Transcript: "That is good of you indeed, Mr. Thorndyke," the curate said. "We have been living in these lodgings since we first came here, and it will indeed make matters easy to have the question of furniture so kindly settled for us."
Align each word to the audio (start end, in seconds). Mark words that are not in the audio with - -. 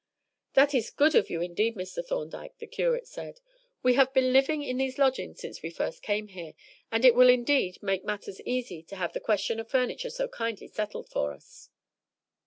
"That 0.55 0.73
is 0.73 0.89
good 0.89 1.13
of 1.13 1.29
you 1.29 1.43
indeed, 1.43 1.75
Mr. 1.75 2.03
Thorndyke," 2.03 2.57
the 2.57 2.65
curate 2.65 3.05
said. 3.07 3.39
"We 3.83 3.93
have 3.93 4.11
been 4.15 4.33
living 4.33 4.63
in 4.63 4.77
these 4.77 4.97
lodgings 4.97 5.39
since 5.41 5.61
we 5.61 5.69
first 5.69 6.01
came 6.01 6.29
here, 6.29 6.53
and 6.91 7.05
it 7.05 7.13
will 7.13 7.29
indeed 7.29 7.77
make 7.83 8.03
matters 8.03 8.41
easy 8.41 8.81
to 8.81 8.95
have 8.95 9.13
the 9.13 9.19
question 9.19 9.59
of 9.59 9.69
furniture 9.69 10.09
so 10.09 10.27
kindly 10.27 10.69
settled 10.69 11.07
for 11.07 11.33
us." 11.33 11.69